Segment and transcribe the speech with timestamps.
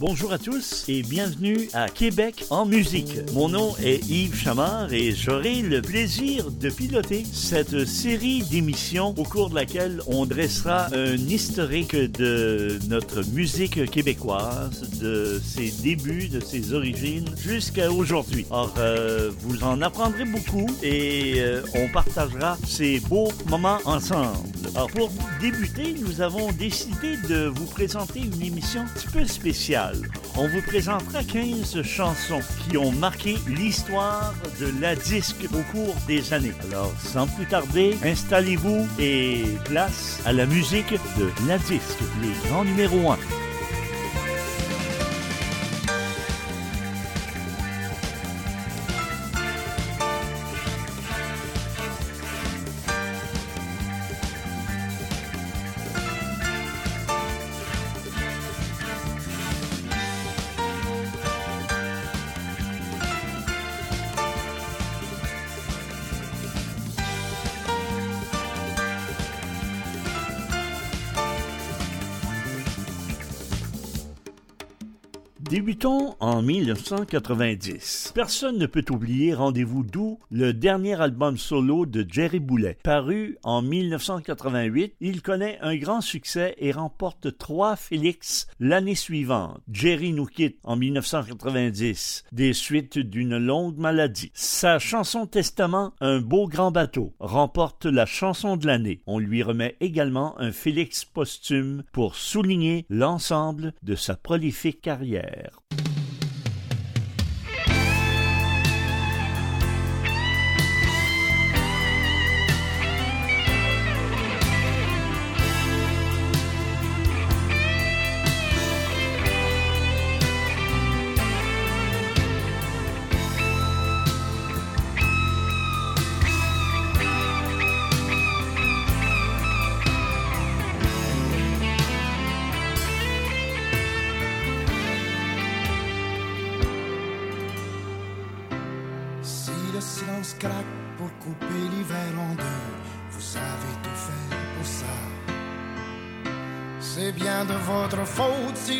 [0.00, 3.30] Bonjour à tous et bienvenue à Québec en musique.
[3.32, 9.22] Mon nom est Yves Chamard et j'aurai le plaisir de piloter cette série d'émissions au
[9.22, 16.40] cours de laquelle on dressera un historique de notre musique québécoise, de ses débuts, de
[16.40, 18.46] ses origines jusqu'à aujourd'hui.
[18.50, 24.53] Or, euh, vous en apprendrez beaucoup et euh, on partagera ces beaux moments ensemble.
[24.74, 25.10] Alors, pour
[25.40, 30.00] débuter, nous avons décidé de vous présenter une émission un petit peu spéciale
[30.36, 36.32] on vous présentera 15 chansons qui ont marqué l'histoire de la disque au cours des
[36.32, 36.52] années.
[36.68, 42.64] Alors, sans plus tarder, installez-vous et place à la musique de la disque, les grands
[42.64, 43.43] numéros 1.
[76.24, 78.12] En 1990.
[78.14, 82.78] Personne ne peut oublier Rendez-vous doux, le dernier album solo de Jerry Boulet.
[82.82, 89.60] Paru en 1988, il connaît un grand succès et remporte trois Félix l'année suivante.
[89.70, 94.30] Jerry nous quitte en 1990 des suites d'une longue maladie.
[94.32, 99.02] Sa chanson Testament, Un beau grand bateau, remporte la chanson de l'année.
[99.06, 105.60] On lui remet également un Félix posthume pour souligner l'ensemble de sa prolifique carrière.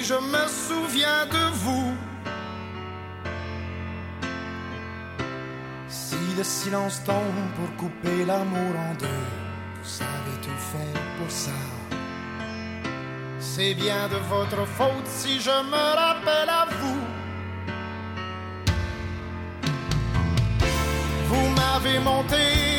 [0.05, 1.95] Je me souviens de vous.
[5.89, 9.25] Si le silence tombe pour couper l'amour en deux,
[9.83, 11.59] vous savez tout faire pour ça.
[13.39, 17.01] C'est bien de votre faute si je me rappelle à vous.
[21.29, 22.74] Vous m'avez monté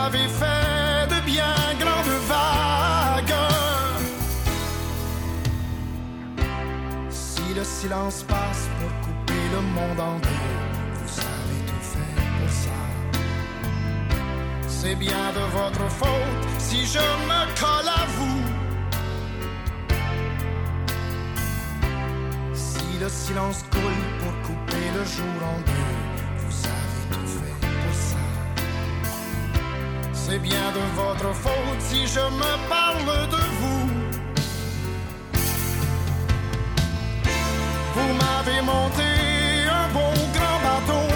[0.00, 3.38] m'avez fait de bien grandes vagues.
[7.10, 10.46] Si le silence passe pour couper le monde en deux,
[10.98, 12.80] vous savez tout faire pour ça.
[14.68, 18.42] C'est bien de votre faute si je me colle à vous.
[22.54, 25.99] Si le silence coule pour couper le jour en deux.
[30.26, 33.04] C'est bien de votre faute si je me parle
[33.34, 33.84] de vous.
[37.94, 39.08] Vous m'avez monté
[39.80, 41.06] un bon grand bateau.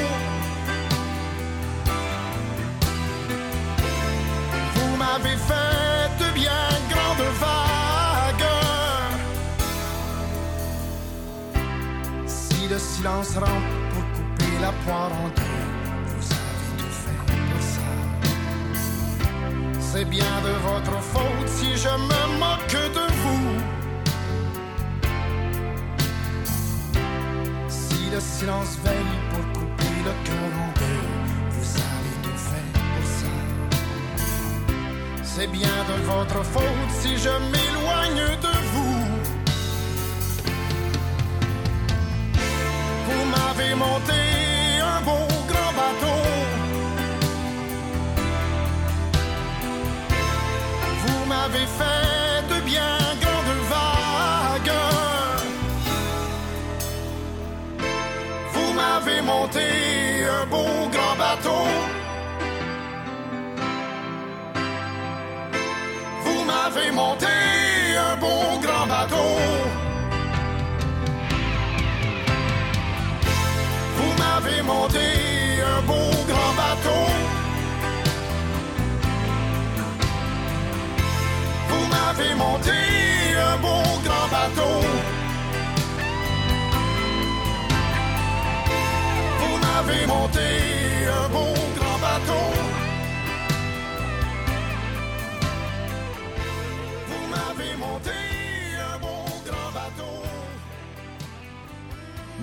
[4.74, 8.50] Vous m'avez fait de bien grandes vagues.
[12.26, 15.53] Si le silence rentre pour couper la poire en deux.
[19.96, 23.48] C'est bien de votre faute si je me moque de vous.
[27.68, 31.04] Si le silence veille pour couper le cœur en deux,
[31.54, 33.34] vous savez tout faire pour ça.
[35.22, 38.98] C'est bien de votre faute si je m'éloigne de vous.
[43.06, 44.20] Vous m'avez monté
[44.94, 45.43] un bon
[51.44, 54.76] m'avez fait de bien grandes vagues.
[58.52, 59.66] Vous m'avez monté
[60.38, 61.64] un beau grand bateau.
[66.24, 67.34] Vous m'avez monté
[68.08, 69.30] un beau grand bateau.
[73.96, 75.06] Vous m'avez monté
[75.76, 77.23] un beau grand bateau.
[82.36, 82.70] Monté
[83.36, 84.80] un bon grand bateau.
[89.40, 90.40] Vous m'avez monté
[91.22, 92.46] un bon grand bateau.
[97.08, 98.33] Vous m'avez monté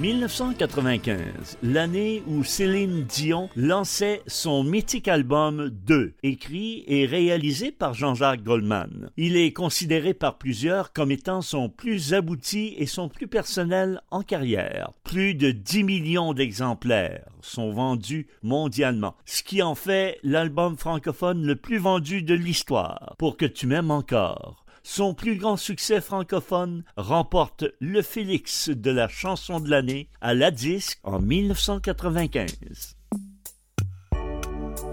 [0.02, 8.42] 1995, l'année où Céline Dion lançait son mythique album 2, écrit et réalisé par Jean-Jacques
[8.42, 9.12] Goldman.
[9.16, 14.24] Il est considéré par plusieurs comme étant son plus abouti et son plus personnel en
[14.24, 14.92] carrière.
[15.04, 21.56] Plus de 10 millions d'exemplaires sont vendus mondialement, ce qui en fait l'album francophone le
[21.56, 23.16] plus vendu de l'histoire.
[23.20, 29.08] Pour que tu m'aimes encore son plus grand succès francophone remporte le Félix de la
[29.08, 32.96] chanson de l'année à la disque en 1995.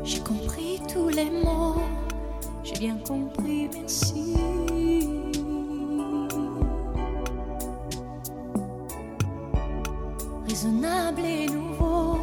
[0.04, 1.82] J'ai compris tous les mots,
[2.64, 4.34] j'ai bien compris, merci.
[10.46, 12.18] Raisonnable et nouveau,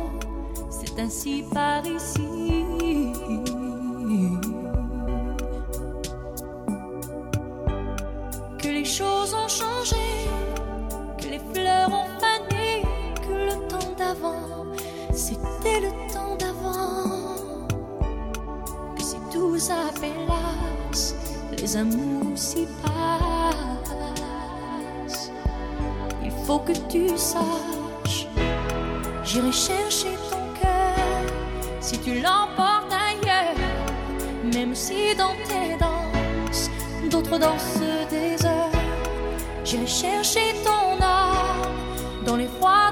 [0.70, 3.54] c'est ainsi par ici.
[8.86, 10.06] Les choses ont changé,
[11.18, 12.84] que les fleurs ont fané,
[13.26, 14.68] que le temps d'avant,
[15.12, 17.66] c'était le temps d'avant.
[18.96, 21.16] Que si tout s'appelasse,
[21.58, 24.12] les amours s'y passent.
[26.24, 28.28] Il faut que tu saches,
[29.24, 31.24] j'irai chercher ton cœur
[31.80, 33.56] si tu l'emportes ailleurs,
[34.54, 36.70] même si dans tes danses,
[37.10, 37.80] d'autres dansent
[38.12, 38.45] des
[39.66, 42.92] J'irai chercher ton âme dans les froids,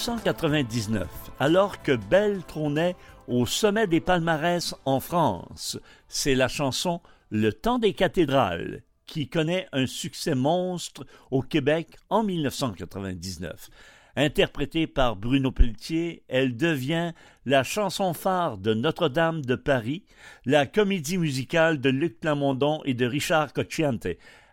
[0.00, 1.06] 1999,
[1.38, 2.96] alors que Belle trônait
[3.28, 5.78] au sommet des palmarès en France,
[6.08, 12.22] c'est la chanson Le temps des cathédrales qui connaît un succès monstre au Québec en
[12.22, 13.68] 1999.
[14.16, 17.12] Interprétée par Bruno Pelletier, elle devient
[17.44, 20.06] la chanson phare de Notre-Dame de Paris,
[20.46, 24.06] la comédie musicale de Luc Plamondon et de Richard Cocciante,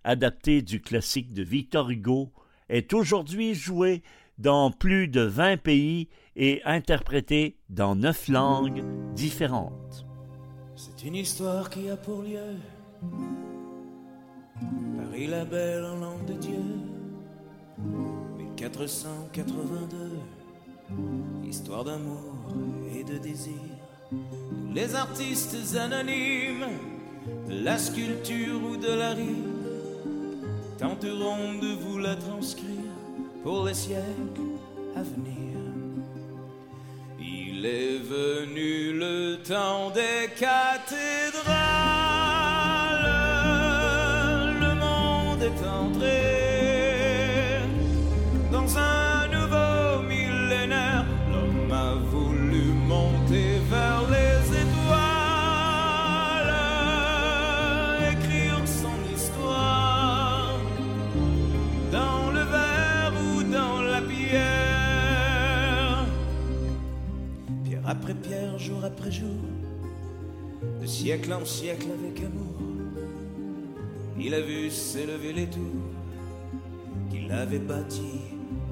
[0.04, 2.34] adaptée du classique de Victor Hugo,
[2.68, 4.04] est aujourd'hui jouée
[4.38, 8.84] dans plus de 20 pays et interprétée dans neuf langues
[9.15, 10.06] différentes.
[10.75, 12.56] C'est une histoire qui a pour lieu.
[14.98, 16.63] Paris la belle en langue de Dieu.
[18.60, 20.20] 1482
[21.46, 22.34] Histoire d'amour
[22.96, 23.53] et de désir.
[24.74, 26.67] Les artistes anonymes
[27.48, 29.53] De la sculpture ou de la rime
[30.77, 32.87] Tenteront de vous la transcrire
[33.48, 34.58] Pour les siècles
[34.94, 35.58] à venir.
[37.18, 41.97] Il est venu le temps des cathédrales
[69.10, 72.56] de siècle en siècle avec amour,
[74.20, 75.62] il a vu s'élever les tours
[77.10, 78.26] qu'il avait bâties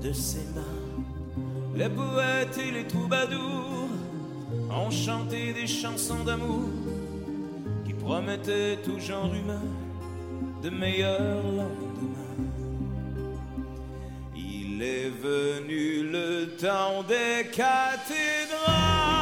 [0.03, 1.41] de ses mains.
[1.75, 3.87] Les poètes et les troubadours
[4.71, 6.69] ont chanté des chansons d'amour
[7.85, 9.63] qui promettaient tout genre humain
[10.61, 12.49] de meilleurs lendemains.
[14.35, 19.14] Il est venu le temps des cathédrales.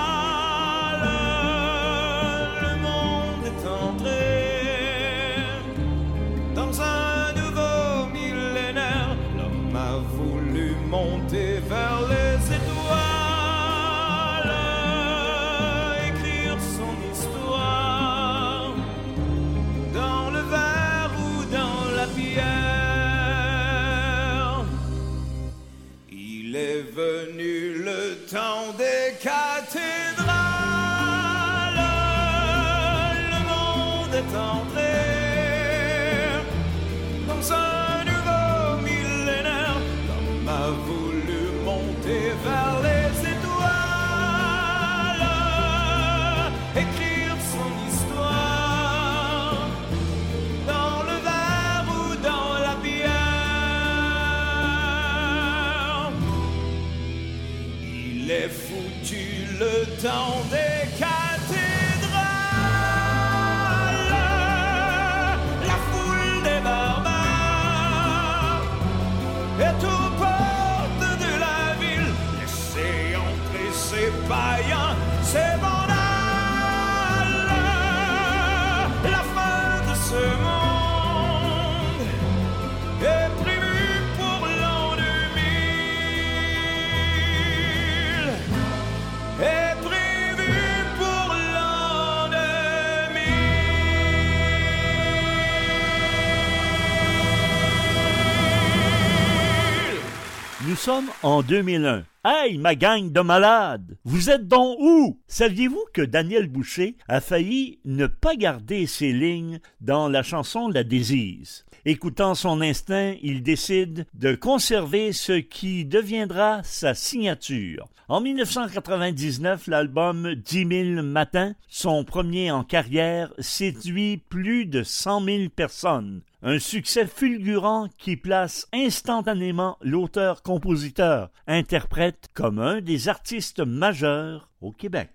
[101.23, 102.03] En 2001.
[102.25, 103.97] Hey, ma gang de malades!
[104.03, 105.19] Vous êtes donc où?
[105.27, 110.83] Saviez-vous que Daniel Boucher a failli ne pas garder ses lignes dans la chanson La
[110.83, 111.65] Désise?
[111.85, 117.87] Écoutant son instinct, il décide de conserver ce qui deviendra sa signature.
[118.09, 125.49] En 1999, l'album 10 000 matins, son premier en carrière, séduit plus de 100 000
[125.49, 126.21] personnes.
[126.45, 135.09] Un succès fulgurant qui place instantanément l'auteur-compositeur, interprète comme un des artistes majeurs au Québec.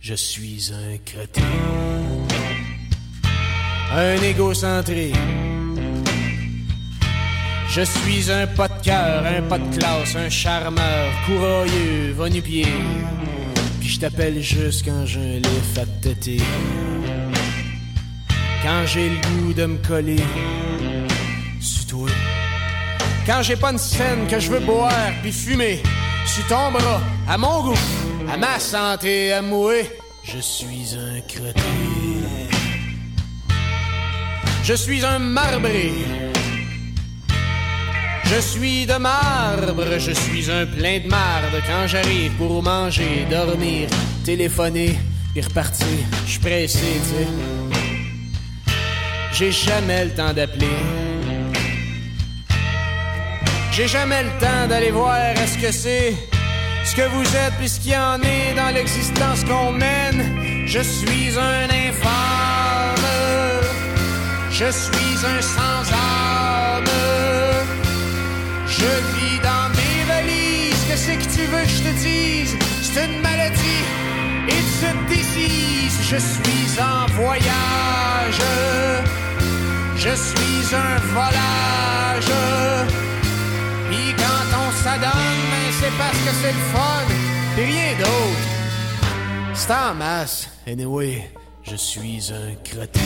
[0.00, 1.42] Je suis un crétin,
[3.92, 5.12] un égocentré.
[7.68, 12.66] Je suis un pas de cœur, un pas de classe, un charmeur, courroyeux, va-nu-pied
[13.88, 16.40] je t'appelle juste quand un lift à têter.
[18.62, 20.22] Quand j'ai le goût de me coller
[21.60, 22.08] sur toi.
[23.26, 25.82] Quand j'ai pas une scène que je veux boire puis fumer
[26.26, 27.78] sur ton bras, à mon goût,
[28.28, 29.88] à ma santé, à mouer,
[30.24, 31.60] je suis un crotté.
[34.64, 35.92] Je suis un marbré
[38.28, 43.88] je suis de marbre, je suis un plein de marde quand j'arrive pour manger, dormir,
[44.24, 44.98] téléphoner,
[45.32, 45.86] puis repartir.
[46.24, 48.72] Je suis pressé, tu sais.
[49.32, 50.76] j'ai jamais le temps d'appeler.
[53.72, 56.14] J'ai jamais le temps d'aller voir est-ce que c'est
[56.84, 60.66] ce que vous êtes puisqu'il y en est dans l'existence qu'on mène.
[60.66, 63.06] Je suis un infâme,
[64.50, 66.75] je suis un sans âme.
[68.78, 72.56] Je vis dans mes valises, qu'est-ce que tu veux que je te dise?
[72.82, 73.84] C'est une maladie,
[74.48, 75.96] it's a disease.
[76.02, 78.40] Je suis en voyage,
[79.96, 82.32] je suis un volage.
[83.88, 87.06] Puis quand on s'adonne, ben c'est parce que c'est le fun,
[87.58, 89.54] et rien d'autre.
[89.54, 91.30] C'est en masse, anyway,
[91.62, 93.00] je suis un cretin.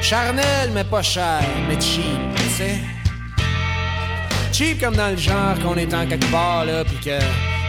[0.00, 2.78] Charnel, mais pas cher, mais cheap, tu sais.
[4.58, 7.16] Cheap comme dans le genre qu'on est en quelque part, là, pis que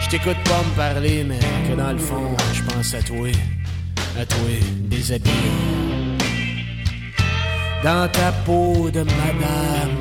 [0.02, 3.28] je t'écoute pas me parler, mais que dans le fond, je pense à toi,
[4.20, 4.50] à toi,
[4.90, 5.52] déshabillé.
[7.84, 10.00] Dans ta peau de madame.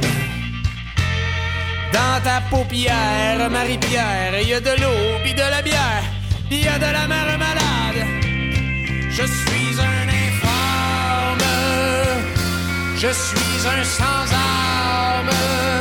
[1.94, 6.04] Dans ta paupière, Marie-Pierre, y a de l'eau, puis de la bière,
[6.50, 8.04] puis il y a de la mère malade.
[9.12, 11.46] Je suis un infâme,
[12.96, 14.50] je suis un sans-âme.
[15.32, 15.79] Je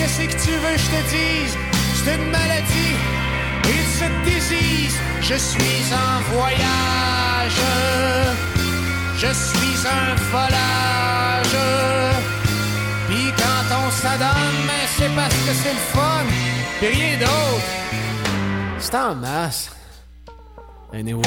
[0.00, 1.56] qu'est-ce que tu veux que je te dise?
[2.02, 2.96] C'est une maladie,
[3.64, 4.96] it's a disease.
[5.20, 7.60] Je suis en voyage,
[9.16, 11.56] je suis un volage.
[13.08, 16.24] Puis quand on s'adonne, mais c'est parce que c'est le fun,
[16.80, 17.70] pis rien d'autre.
[18.78, 19.70] C'est en masse.
[20.94, 21.22] Anyway.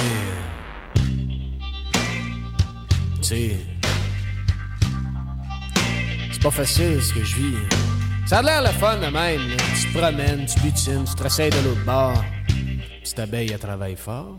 [3.21, 3.57] Tu sais.
[6.31, 7.82] C'est pas facile ce que je vis.
[8.25, 9.41] Ça a l'air le fun de même.
[9.79, 12.23] Tu te promènes, tu butines, tu te de l'autre bord.
[13.01, 14.37] Petite abeille, elle travaille fort.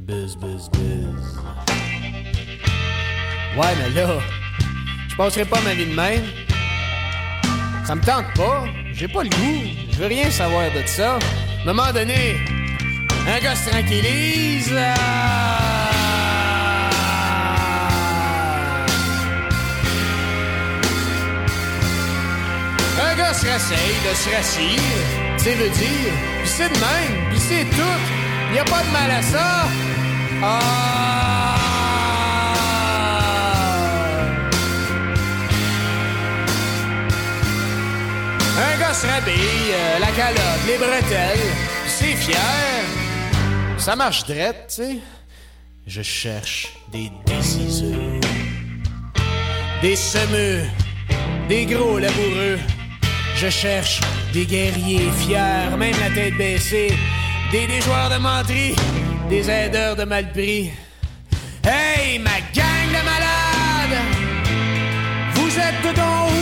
[0.00, 1.38] Buzz, buzz, buzz.
[3.56, 4.18] Ouais, mais là,
[5.08, 6.24] je passerai pas ma vie de même.
[7.84, 8.64] Ça me tente pas.
[8.92, 9.62] J'ai pas le goût.
[9.92, 11.14] Je veux rien savoir de ça.
[11.14, 11.18] À
[11.62, 12.36] un moment donné,
[13.26, 14.74] un gars se tranquillise.
[14.76, 16.07] ah.
[23.30, 24.80] Se rasseille de se rassire.
[25.36, 26.12] Tu veut dire.
[26.40, 27.28] Puis c'est de même.
[27.30, 27.98] Puis c'est tout.
[28.54, 29.68] Y a pas de mal à ça.
[30.42, 31.54] Ah.
[38.58, 41.52] Un gars se rhabille, euh, la calotte, les bretelles,
[41.86, 42.84] c'est fier.
[43.76, 44.98] Ça marche drette, tu sais.
[45.86, 48.20] Je cherche des déciseurs,
[49.80, 50.62] des semeux,
[51.48, 52.58] des gros laboureux.
[53.40, 54.00] Je cherche
[54.32, 56.92] des guerriers fiers, même la tête baissée,
[57.52, 58.74] des déjoueurs de menterie,
[59.30, 60.72] des aideurs de malpris.
[61.62, 64.00] Hey, ma gang de malades!
[65.34, 66.40] Vous êtes donc où?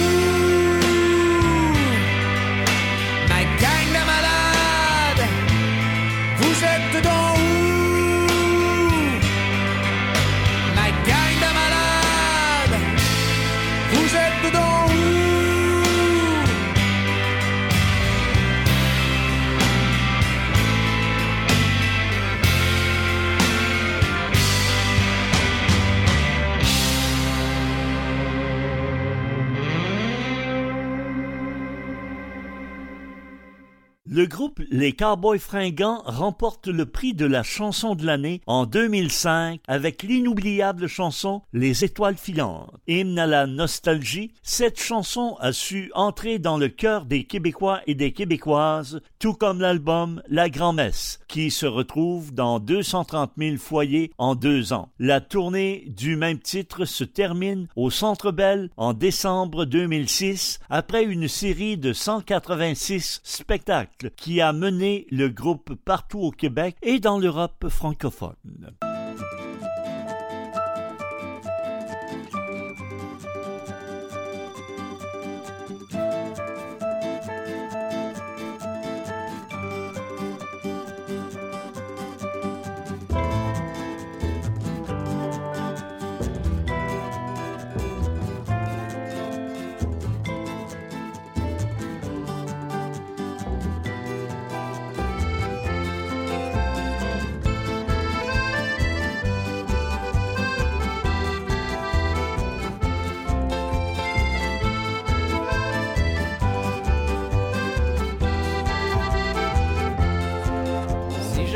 [3.29, 5.27] Ma gang de malades,
[6.39, 7.26] vous êtes donc
[34.17, 39.61] Le groupe Les Cowboys Fringants remporte le prix de la chanson de l'année en 2005
[39.69, 42.73] avec l'inoubliable chanson Les Étoiles filantes.
[42.89, 47.95] Hymne à la nostalgie, cette chanson a su entrer dans le cœur des Québécois et
[47.95, 54.35] des Québécoises, tout comme l'album La Grand-Messe, qui se retrouve dans 230 000 foyers en
[54.35, 54.89] deux ans.
[54.99, 61.29] La tournée du même titre se termine au Centre Bell en décembre 2006 après une
[61.29, 67.69] série de 186 spectacles qui a mené le groupe partout au Québec et dans l'Europe
[67.69, 68.35] francophone.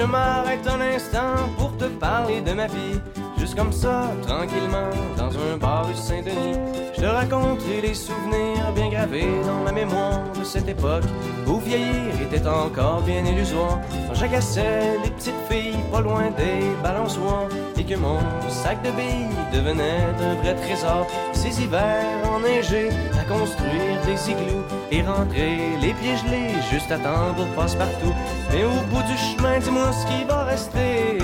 [0.01, 2.99] Je m'arrête un instant pour te parler de ma vie,
[3.39, 6.59] juste comme ça, tranquillement, dans un bar rue Saint-Denis,
[6.97, 11.05] je te raconterai les souvenirs bien gravés dans ma mémoire de cette époque
[11.47, 13.79] où vieillir était encore bien illusoire.
[14.09, 19.37] Quand j'agaçais les petites filles pas loin des balançoires et que mon sac de billes
[19.53, 21.07] devenait un vrai trésor.
[21.33, 22.89] Ces hivers enneigés
[23.21, 28.15] à construire des igloos et rentrer les pieds gelés juste à attendre passe-partout.
[28.53, 31.19] Mais au bout du chemin, dis-moi ce qui va rester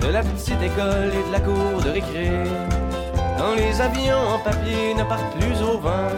[0.00, 2.30] de la petite école et de la cour de récré.
[3.38, 6.10] Quand les avions en papier ne partent plus au vent,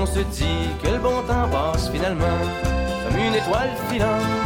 [0.00, 2.38] on se dit que le bon temps passe finalement
[3.04, 4.45] comme une étoile filante.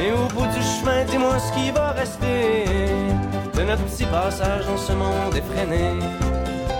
[0.00, 2.64] Mais au bout du chemin, dis-moi ce qui va rester
[3.54, 5.98] de notre petit passage dans ce monde effréné.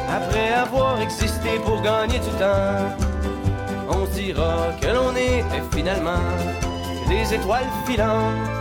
[0.08, 2.96] Après avoir existé pour gagner du temps,
[3.90, 6.24] on dira que l'on était finalement
[7.10, 8.59] des étoiles filantes.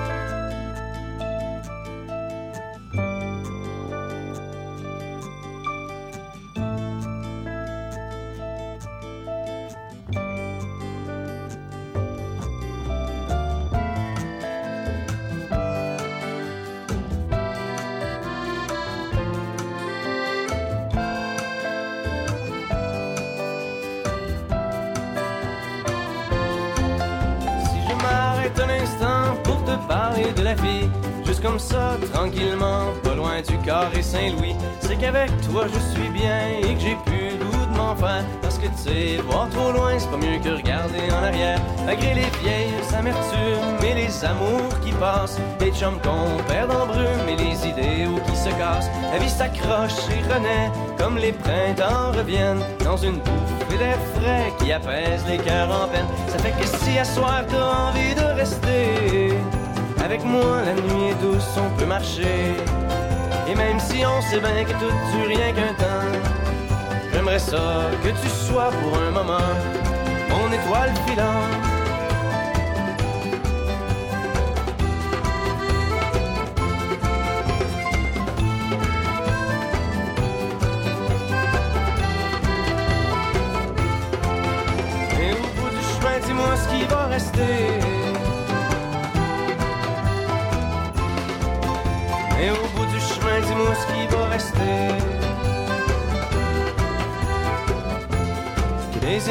[35.12, 38.24] Qu'avec toi je suis bien et que j'ai plus le de m'en faire.
[38.42, 41.60] Parce que tu sais, voir trop loin, c'est pas mieux que regarder en arrière.
[41.86, 47.28] Malgré les vieilles amertumes et les amours qui passent, les chums qu'on perd en brume
[47.28, 48.90] et les idéaux qui se cassent.
[49.12, 54.72] La vie s'accroche et renaît comme les printemps reviennent dans une bouffée d'air frais qui
[54.72, 56.08] apaise les cœurs en peine.
[56.28, 59.34] Ça fait que si à soir t'as envie de rester
[60.04, 62.56] avec moi, la nuit est douce, on peut marcher.
[63.60, 66.12] Même si on sait bien que tout dure rien qu'un temps,
[67.12, 69.54] j'aimerais ça que tu sois pour un moment
[70.30, 71.59] mon étoile filante.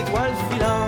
[0.08, 0.87] Des étoiles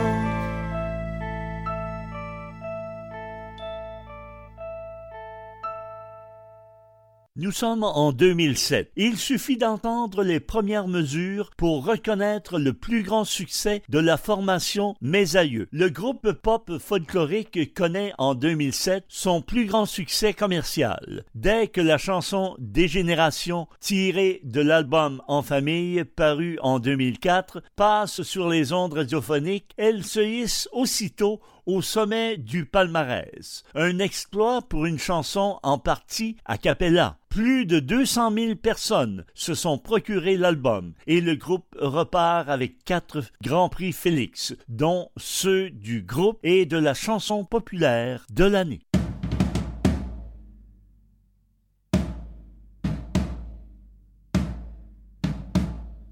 [7.43, 8.93] Nous sommes en 2007.
[8.97, 14.95] Il suffit d'entendre les premières mesures pour reconnaître le plus grand succès de la formation
[15.01, 15.67] Mes Aïeux.
[15.73, 21.25] Le groupe pop folklorique connaît en 2007 son plus grand succès commercial.
[21.35, 28.51] Dès que la chanson Dégénération, tirée de l'album En famille, paru en 2004, passe sur
[28.51, 33.65] les ondes radiophoniques, elle se hisse aussitôt au sommet du palmarès.
[33.75, 37.17] Un exploit pour une chanson en partie a cappella.
[37.29, 43.23] Plus de 200 000 personnes se sont procuré l'album et le groupe repart avec quatre
[43.43, 48.81] Grands Prix Félix, dont ceux du groupe et de la chanson populaire de l'année.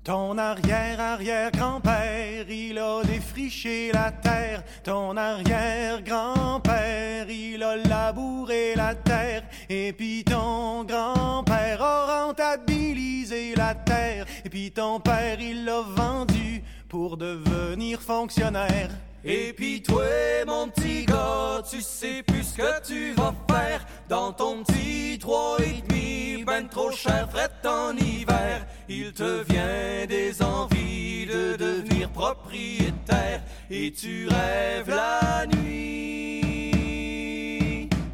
[0.08, 4.64] Ton arrière-arrière-grand-père, il a défriché la terre.
[4.82, 9.42] Ton arrière-grand-père, il a labouré la terre.
[9.68, 14.24] Et puis ton grand-père a rentabilisé la terre.
[14.46, 18.88] Et puis ton père, il l'a vendu pour devenir fonctionnaire.
[19.22, 20.06] Et puis toi,
[20.46, 25.58] mon petit gars, tu sais plus ce que tu vas faire dans ton petit trois
[25.58, 28.64] et demi, ben trop cher, fret en hiver.
[28.90, 36.38] Il te vient des envies de devenir propriétaire et tu rêves la nuit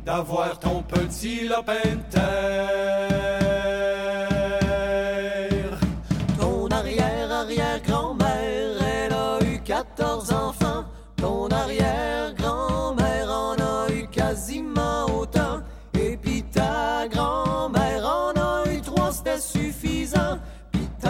[0.05, 1.95] d'avoir ton petit lopin.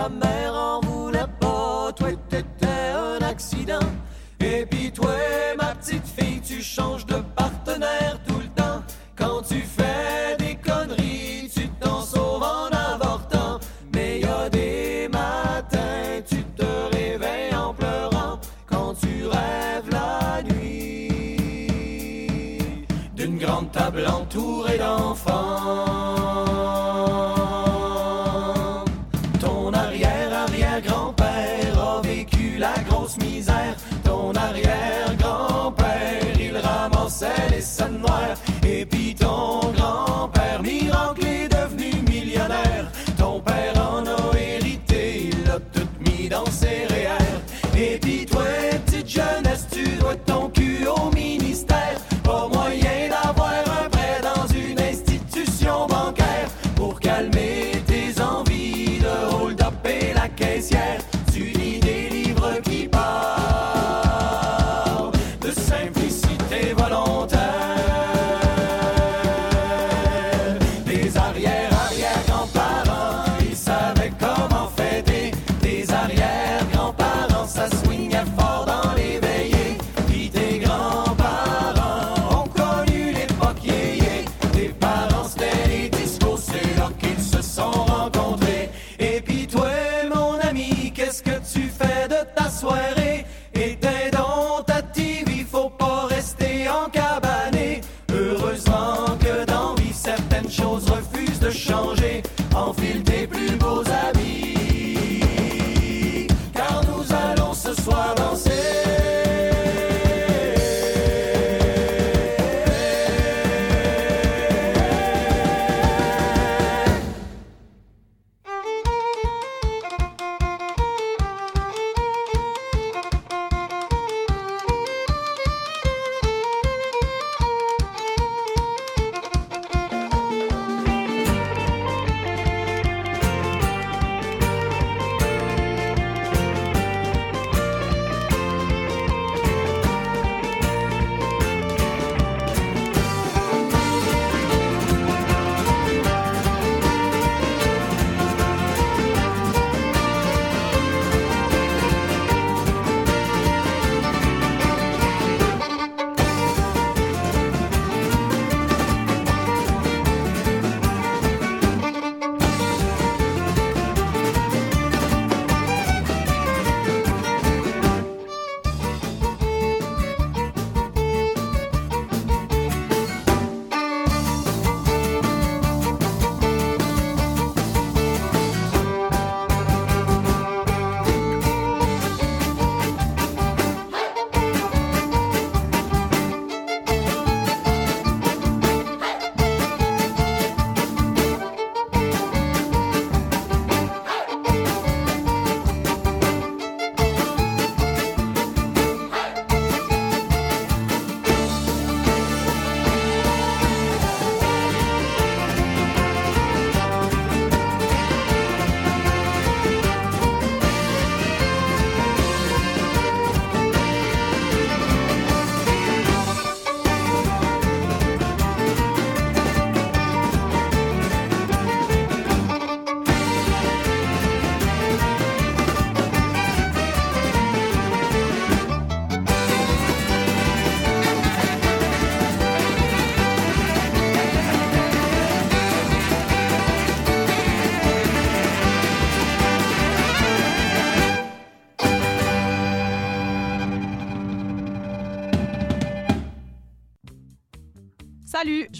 [0.04, 0.63] ta mère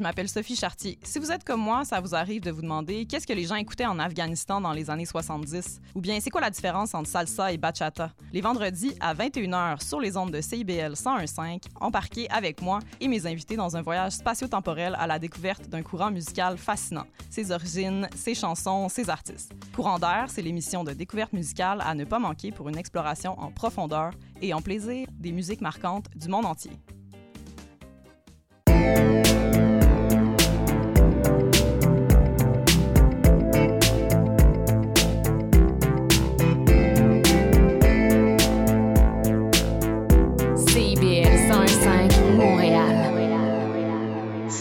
[0.04, 0.98] Je m'appelle Sophie Chartier.
[1.02, 3.54] Si vous êtes comme moi, ça vous arrive de vous demander qu'est-ce que les gens
[3.54, 7.52] écoutaient en Afghanistan dans les années 70 ou bien c'est quoi la différence entre salsa
[7.54, 8.12] et bachata?
[8.30, 13.26] Les vendredis à 21h sur les ondes de CIBL 1015, embarquez avec moi et mes
[13.26, 18.34] invités dans un voyage spatio-temporel à la découverte d'un courant musical fascinant, ses origines, ses
[18.34, 19.54] chansons, ses artistes.
[19.74, 23.50] Courant d'air, c'est l'émission de découverte musicale à ne pas manquer pour une exploration en
[23.50, 24.10] profondeur
[24.42, 26.72] et en plaisir des musiques marquantes du monde entier.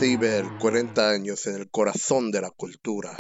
[0.03, 3.15] Ciber, 40 años en el corazón de la cultura.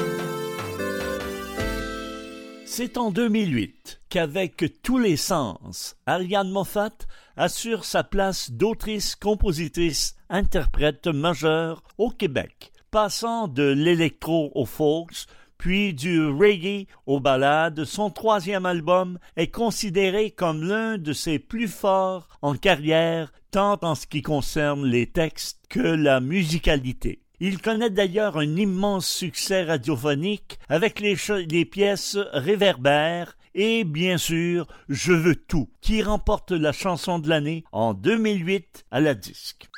[2.65, 6.91] C'est en 2008 qu'avec tous les sens, Ariane Moffat
[7.37, 15.25] assure sa place d'autrice, compositrice, interprète majeure au Québec, passant de l'électro au folks,
[15.63, 21.69] puis du reggae aux ballades, son troisième album est considéré comme l'un de ses plus
[21.69, 27.21] forts en carrière, tant en ce qui concerne les textes que la musicalité.
[27.39, 31.15] Il connaît d'ailleurs un immense succès radiophonique avec les,
[31.63, 37.93] pièces Réverbères et bien sûr Je veux tout, qui remporte la chanson de l'année en
[37.93, 39.69] 2008 à la disque.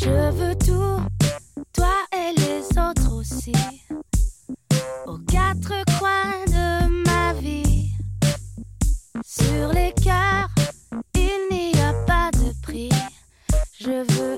[0.00, 1.00] Je veux tout,
[1.72, 3.52] toi et les autres aussi,
[5.06, 7.90] aux quatre coins de ma vie.
[9.24, 10.50] Sur les cœurs,
[11.14, 12.90] il n'y a pas de prix.
[13.80, 14.37] Je veux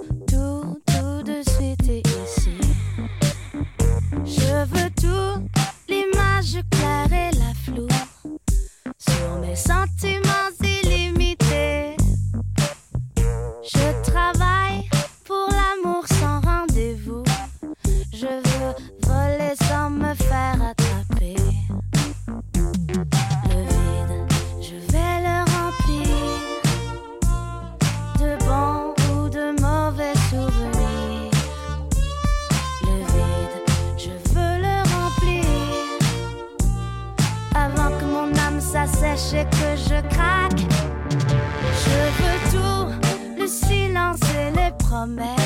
[45.08, 45.39] et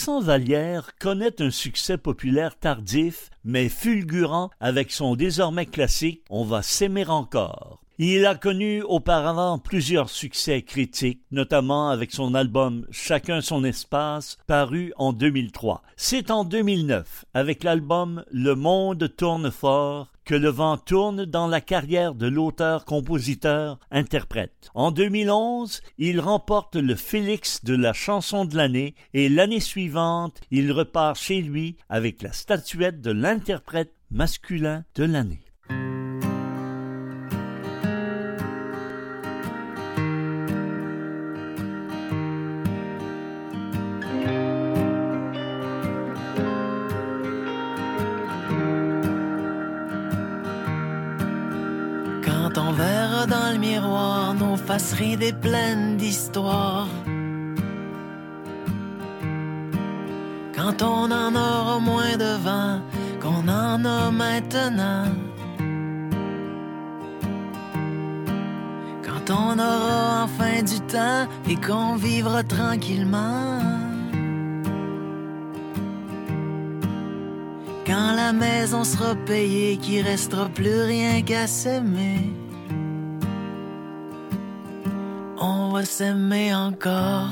[0.00, 6.62] Vincent Vallière connaît un succès populaire tardif, mais fulgurant avec son désormais classique On va
[6.62, 7.79] s'aimer encore.
[8.02, 14.94] Il a connu auparavant plusieurs succès critiques, notamment avec son album Chacun son espace, paru
[14.96, 15.82] en 2003.
[15.98, 21.60] C'est en 2009, avec l'album Le monde tourne fort, que le vent tourne dans la
[21.60, 24.70] carrière de l'auteur-compositeur-interprète.
[24.72, 30.72] En 2011, il remporte le Félix de la chanson de l'année et l'année suivante, il
[30.72, 35.49] repart chez lui avec la statuette de l'interprète masculin de l'année.
[54.80, 56.88] brasserie des plaines d'histoire.
[60.56, 62.82] Quand on en aura moins de vin
[63.20, 65.04] qu'on en a maintenant.
[69.04, 73.60] Quand on aura enfin du temps et qu'on vivra tranquillement.
[77.86, 82.39] Quand la maison sera payée, qu'il restera plus rien qu'à s'aimer.
[85.84, 87.30] S'aimer encore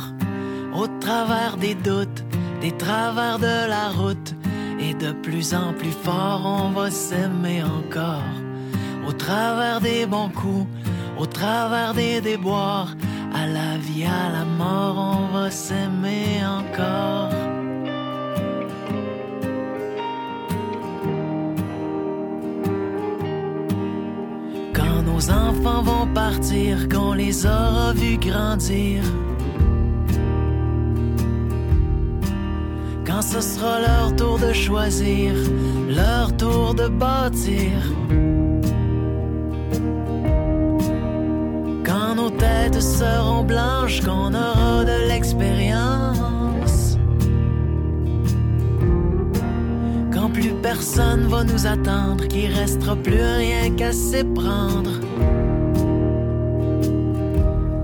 [0.75, 2.25] au travers des doutes,
[2.61, 4.35] des travers de la route.
[4.81, 8.23] Et de plus en plus fort, on va s'aimer encore
[9.07, 10.67] au travers des bons coups,
[11.19, 12.95] au travers des déboires.
[13.35, 17.38] À la vie, à la mort, on va s'aimer encore.
[25.19, 29.03] Nos enfants vont partir, qu'on les aura vus grandir.
[33.05, 35.33] Quand ce sera leur tour de choisir,
[35.89, 37.77] leur tour de bâtir.
[41.85, 45.68] Quand nos têtes seront blanches, qu'on aura de l'expérience.
[50.69, 54.95] Personne va nous attendre, qu'il restera plus rien qu'à s'éprendre.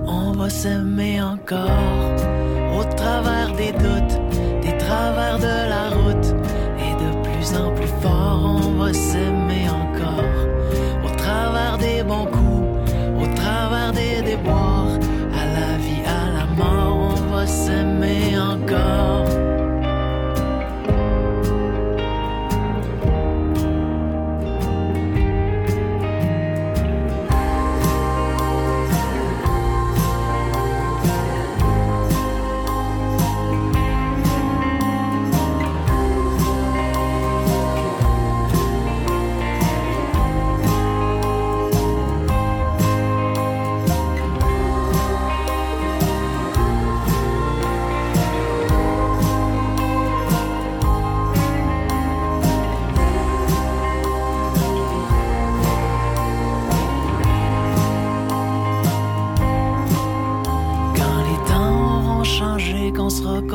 [0.07, 2.11] On va s'aimer encore
[2.79, 4.17] au travers des doutes,
[4.61, 6.29] des travers de la route.
[6.85, 10.37] Et de plus en plus fort, on va s'aimer encore
[11.07, 12.67] au travers des bons coups,
[13.23, 14.99] au travers des déboires.
[15.41, 19.24] À la vie, à la mort, on va s'aimer encore.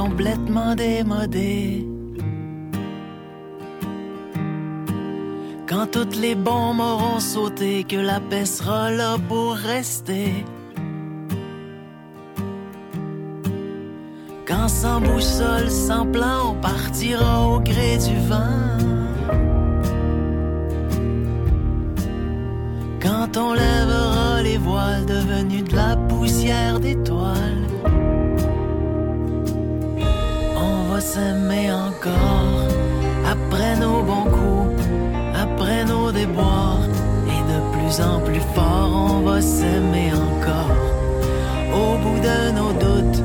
[0.09, 1.87] Complètement démodé.
[5.67, 10.33] Quand toutes les bombes auront sauté, que la paix sera là pour rester.
[14.47, 18.65] Quand sans boussole, sans plan, on partira au gré du vent.
[22.99, 27.58] Quand on lèvera les voiles devenus de la poussière d'étoiles,
[30.99, 32.67] va s'aimer encore.
[33.25, 34.83] Après nos bons coups,
[35.33, 36.85] après nos déboires,
[37.33, 40.75] et de plus en plus fort, on va s'aimer encore.
[41.81, 43.23] Au bout de nos doutes,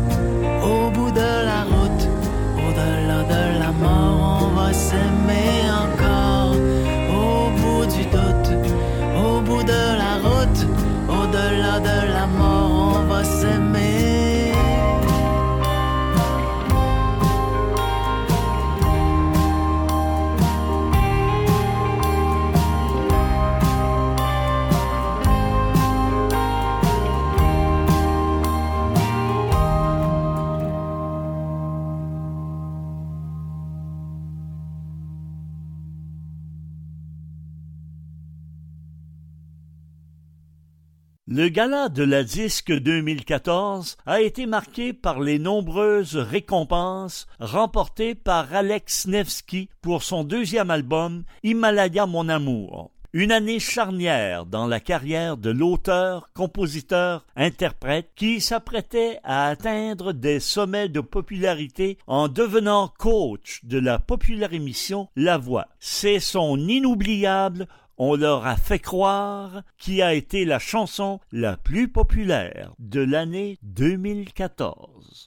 [41.54, 49.06] gala de la disque 2014 a été marqué par les nombreuses récompenses remportées par Alex
[49.06, 52.90] Nevsky pour son deuxième album Himalaya mon amour.
[53.12, 60.40] Une année charnière dans la carrière de l'auteur, compositeur, interprète qui s'apprêtait à atteindre des
[60.40, 65.68] sommets de popularité en devenant coach de la populaire émission La Voix.
[65.78, 67.68] C'est son inoubliable
[67.98, 73.58] on leur a fait croire qui a été la chanson la plus populaire de l'année
[73.62, 75.26] 2014.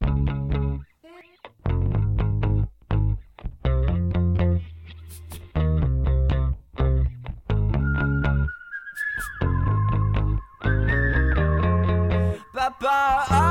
[12.53, 13.46] Papa,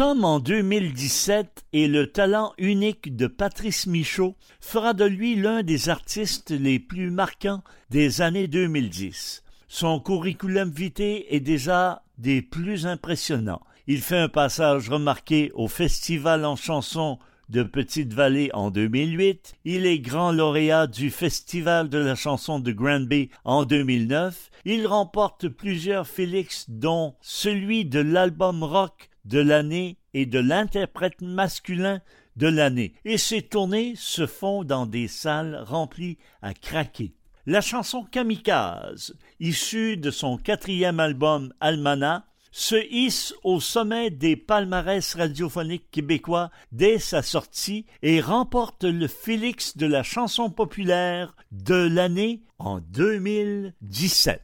[0.00, 5.90] sommes en 2017 et le talent unique de Patrice Michaud fera de lui l'un des
[5.90, 9.42] artistes les plus marquants des années 2010.
[9.68, 13.60] Son curriculum vitae est déjà des plus impressionnants.
[13.86, 17.18] Il fait un passage remarqué au Festival en chanson
[17.50, 19.56] de Petite-Vallée en 2008.
[19.66, 24.50] Il est grand lauréat du Festival de la chanson de Granby en 2009.
[24.64, 32.00] Il remporte plusieurs Félix, dont celui de l'album rock de l'année et de l'interprète masculin
[32.36, 32.94] de l'année.
[33.04, 37.14] Et ses tournées se font dans des salles remplies à craquer.
[37.46, 45.14] La chanson Kamikaze, issue de son quatrième album Almana, se hisse au sommet des palmarès
[45.14, 52.42] radiophoniques québécois dès sa sortie et remporte le Félix de la chanson populaire de l'année
[52.58, 54.42] en 2017.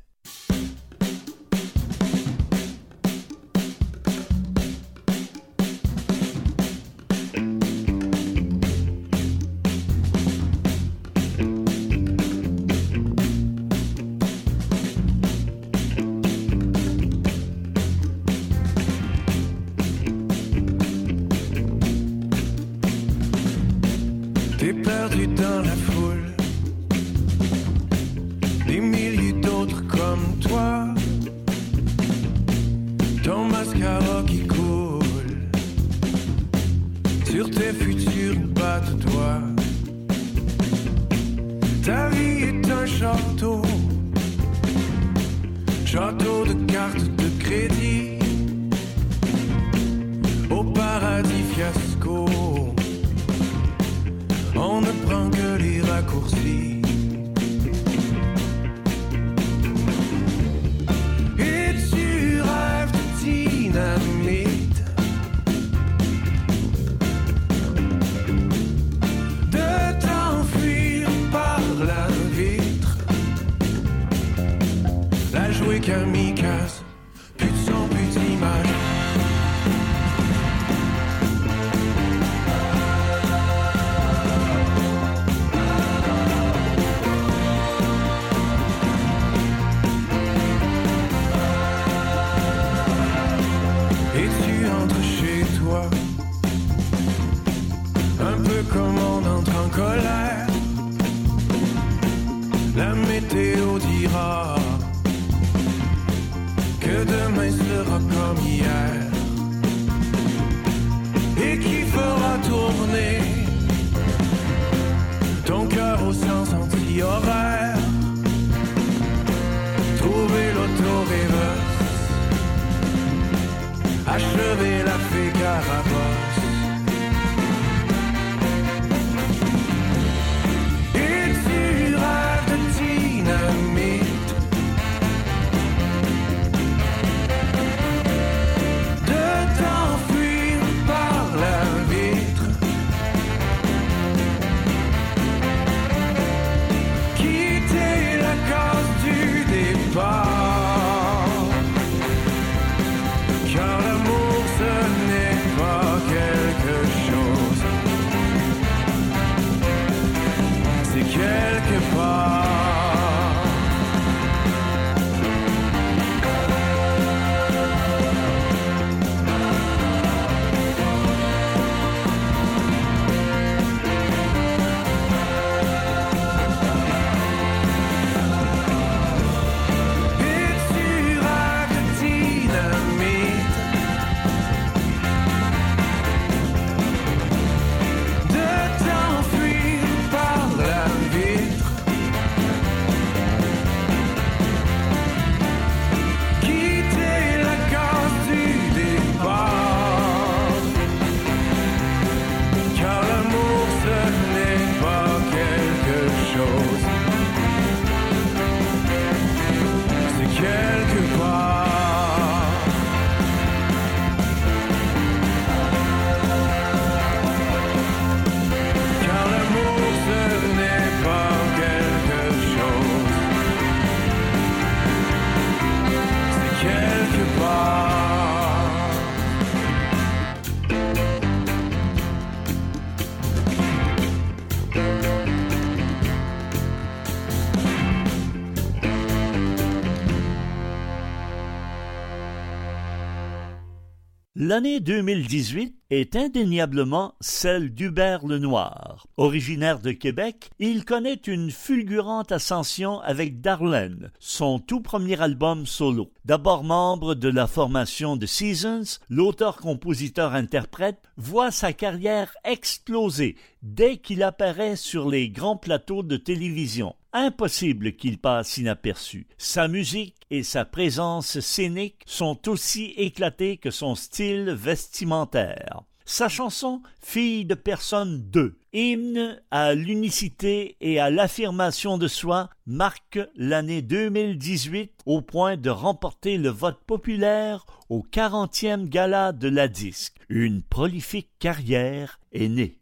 [244.48, 249.08] L'année 2018 est indéniablement celle d'Hubert Lenoir.
[249.16, 256.12] Originaire de Québec, il connaît une fulgurante ascension avec Darlene, son tout premier album solo.
[256.24, 264.76] D'abord membre de la formation de Seasons, l'auteur-compositeur-interprète voit sa carrière exploser dès qu'il apparaît
[264.76, 266.94] sur les grands plateaux de télévision.
[267.18, 269.26] Impossible qu'il passe inaperçu.
[269.38, 275.84] Sa musique et sa présence scénique sont aussi éclatées que son style vestimentaire.
[276.04, 283.18] Sa chanson Fille de personne 2, hymne à l'unicité et à l'affirmation de soi, marque
[283.34, 290.18] l'année 2018 au point de remporter le vote populaire au 40e gala de la disque.
[290.28, 292.75] Une prolifique carrière est née.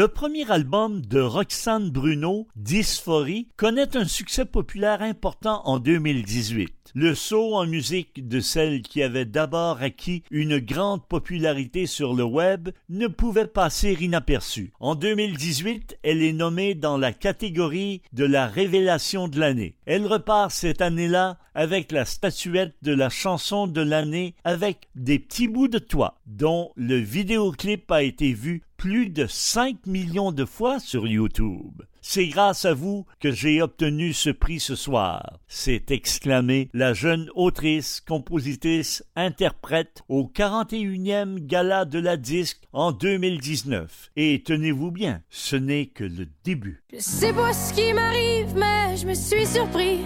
[0.00, 6.72] Le premier album de Roxane Bruno, Dysphorie, connaît un succès populaire important en 2018.
[6.94, 12.24] Le saut en musique de celle qui avait d'abord acquis une grande popularité sur le
[12.24, 14.72] web ne pouvait passer inaperçu.
[14.80, 19.76] En 2018, elle est nommée dans la catégorie de la révélation de l'année.
[19.84, 25.48] Elle repart cette année-là avec la statuette de la chanson de l'année avec des petits
[25.48, 30.80] bouts de toi, dont le vidéoclip a été vu plus de 5 millions de fois
[30.80, 31.82] sur YouTube.
[32.00, 37.28] C'est grâce à vous que j'ai obtenu ce prix ce soir, s'est exclamée la jeune
[37.34, 44.12] autrice, compositrice, interprète au 41e gala de la disque en 2019.
[44.16, 46.82] Et tenez-vous bien, ce n'est que le début.
[46.90, 49.98] Je sais pas ce qui m'arrive, mais je me suis surpris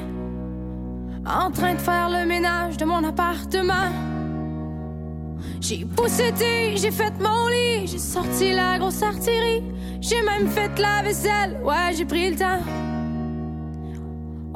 [1.24, 4.13] en train de faire le ménage de mon appartement.
[5.60, 6.32] J'ai poussé,
[6.76, 9.62] j'ai fait mon lit, j'ai sorti la grosse artillerie,
[10.00, 12.62] j'ai même fait la vaisselle, ouais, j'ai pris le temps.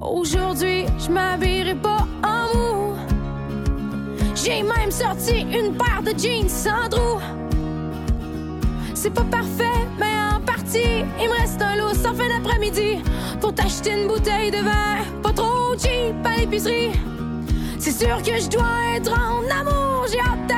[0.00, 2.96] Aujourd'hui, je m'habillerai pas en mou.
[4.34, 7.20] J'ai même sorti une paire de jeans sans trou.
[8.94, 13.02] C'est pas parfait, mais en partie, il me reste un lot sans fin d'après-midi
[13.40, 16.92] pour t'acheter une bouteille de vin, pas trop cheap à l'épicerie.
[17.78, 20.06] C'est sûr que je dois être en amour.
[20.10, 20.50] J'ai hâte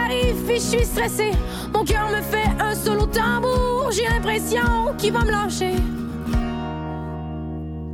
[0.55, 1.33] je suis stressée.
[1.73, 3.91] Mon cœur me fait un solo tambour.
[3.93, 5.75] J'ai l'impression qu'il va me lâcher.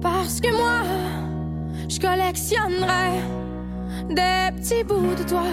[0.00, 0.82] Parce que moi,
[1.88, 3.20] je collectionnerai
[4.08, 5.44] des petits bouts de toi.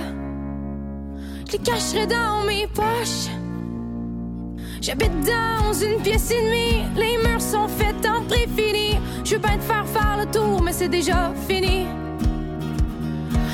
[1.47, 3.29] Je les cacherai dans mes poches.
[4.81, 6.83] J'habite dans une pièce et demie.
[6.95, 8.99] Les murs sont faits en prix fini.
[9.23, 11.85] Je veux pas te faire faire le tour, mais c'est déjà fini.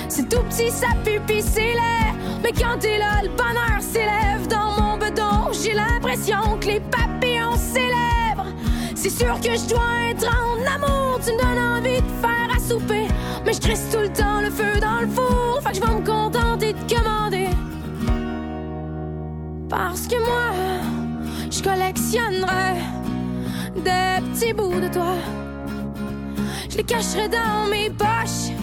[0.10, 2.16] C'est tout petit, ça pue, pis c'est laid.
[2.44, 5.52] Mais quand t'es là, le bonheur s'élève dans mon bedon.
[5.54, 8.52] J'ai l'impression que les papillons célèbrent.
[8.96, 11.20] C'est sûr que je dois être en amour.
[11.24, 13.08] Tu me donnes envie de faire à souper.
[13.46, 15.60] Mais je crisse tout le temps le feu dans le four.
[15.62, 17.50] Fait que je vais me contenter de commander.
[19.70, 20.52] Parce que moi,
[21.52, 22.82] je collectionnerai
[23.76, 25.14] des petits bouts de toi.
[26.68, 28.56] Je les cacherai dans mes poches.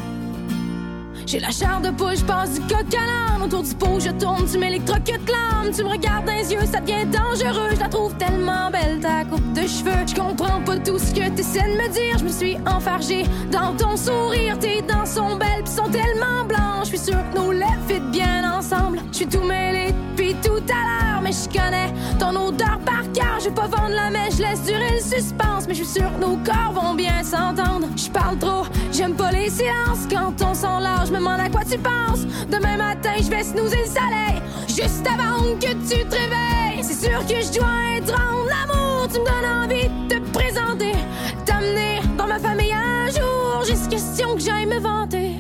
[1.27, 3.27] J'ai la chair de poule, je passe du coq à.
[3.45, 5.72] Autour du pot, je tourne, tu m'électrocutes l'âme.
[5.72, 7.70] Tu me regardes dans les yeux, ça devient dangereux.
[7.74, 10.07] Je la trouve tellement belle, ta coupe de cheveux.
[10.07, 12.18] Je comprends pas tout ce que t'essaies de me dire.
[12.18, 14.59] Je me suis enfargée dans ton sourire.
[14.59, 16.91] Tes dents sont belles, pis sont tellement blanches.
[16.91, 19.01] Je suis sûre que nos lèvres fit bien ensemble.
[19.12, 23.39] Je suis tout mêlé depuis tout à l'heure, mais je connais ton odeur par cœur.
[23.39, 25.68] Je vais pas vendre la mèche, laisse durer le suspense.
[25.68, 27.87] Mais je suis sûre que nos corps vont bien s'entendre.
[27.97, 30.07] Je parle trop, j'aime pas les silences.
[30.11, 32.27] Quand on sent large, me demande à quoi tu penses.
[32.51, 34.43] Demain matin, je vais snoozer le soleil.
[34.69, 36.83] Juste avant que tu te réveilles.
[36.83, 39.09] C'est sûr que je dois être en amour.
[39.12, 40.93] Tu me donnes envie de te présenter.
[41.45, 43.64] T'amener dans ma famille un jour.
[43.67, 45.33] Juste question que j'aille me vanter.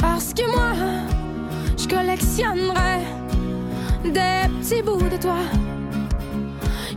[0.00, 0.72] Parce que moi,
[1.76, 3.00] je collectionnerai
[4.04, 5.38] des petits bouts de toi.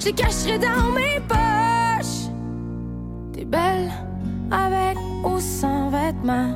[0.07, 2.31] Je cacherai dans mes poches.
[3.33, 3.91] T'es belle
[4.49, 6.53] avec ou sans vêtements.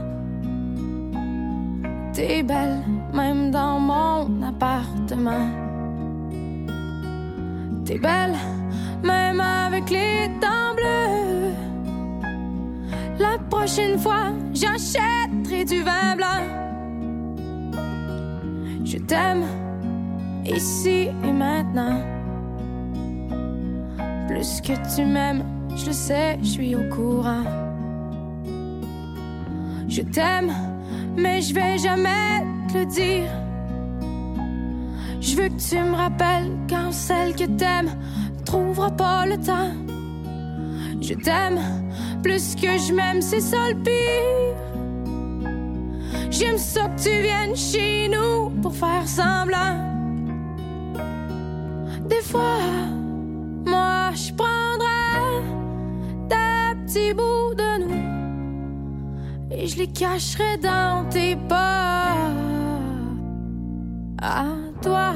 [2.14, 2.82] T'es belle
[3.14, 5.49] même dans mon appartement.
[7.84, 8.38] T'es belle
[9.04, 11.54] même avec les dents bleues.
[13.20, 16.43] La prochaine fois, j'achèterai du vin blanc.
[18.86, 19.43] Je t'aime
[20.45, 22.20] ici et maintenant.
[24.32, 25.43] Plus que tu m'aimes,
[25.75, 27.43] je le sais, je suis au courant.
[29.89, 30.53] Je t'aime,
[31.17, 32.39] mais je vais jamais
[32.71, 33.29] te le dire.
[35.19, 37.91] Je veux que tu me rappelles quand celle que t'aimes
[38.45, 39.73] trouvera pas le temps.
[41.01, 41.59] Je t'aime,
[42.23, 44.55] plus que je m'aime, c'est ça le pire.
[46.32, 49.75] J'aime ça que tu viennes chez nous pour faire semblant.
[52.07, 53.01] Des fois,
[53.66, 55.41] moi je prendrai
[56.28, 58.12] des petits bouts de nous
[59.51, 62.16] et je les cacherai dans tes pas.
[64.22, 64.45] À
[64.82, 65.14] toi.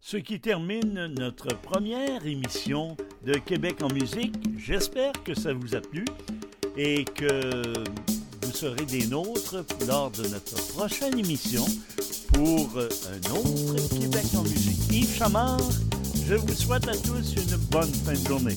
[0.00, 4.34] Ce qui termine notre première émission de Québec en musique.
[4.58, 6.04] J'espère que ça vous a plu
[6.76, 7.72] et que
[8.62, 9.56] serez des nôtres
[9.88, 11.64] lors de notre prochaine émission
[12.32, 14.92] pour un autre Québec en musique.
[14.92, 15.58] Yves Chamard,
[16.28, 18.56] je vous souhaite à tous une bonne fin de journée.